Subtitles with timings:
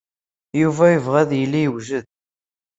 [0.61, 2.05] Yuba yebɣa ad yili yewjed.